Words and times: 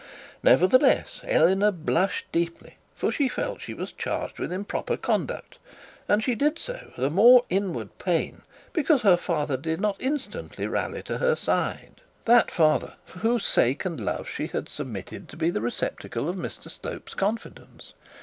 Nevertheless 0.41 1.21
Eleanor 1.27 1.69
blushed 1.69 2.25
deeply, 2.31 2.77
for 2.95 3.11
she 3.11 3.29
felt 3.29 3.61
she 3.61 3.75
was 3.75 3.91
charged 3.91 4.39
with 4.39 4.51
improper 4.51 4.97
conduct, 4.97 5.59
and 6.09 6.23
she 6.23 6.33
did 6.33 6.57
so 6.57 6.85
with 6.87 6.95
the 6.95 7.11
more 7.11 7.45
inward 7.51 7.95
pain 7.99 8.41
because 8.73 9.03
her 9.03 9.15
father 9.15 9.57
did 9.57 9.79
not 9.79 9.97
instantly 9.99 10.65
rally 10.65 11.03
to 11.03 11.19
her 11.19 11.35
side; 11.35 12.01
that 12.25 12.49
father 12.49 12.95
for 13.05 13.19
whose 13.19 13.45
sake 13.45 13.85
and 13.85 14.03
love 14.03 14.27
she 14.27 14.47
had 14.47 14.67
submitted 14.67 15.29
to 15.29 15.37
be 15.37 15.51
the 15.51 15.61
receptacle 15.61 16.27
of 16.27 16.35
Mr 16.35 16.67
Slope's 16.71 17.13
confidence. 17.13 17.93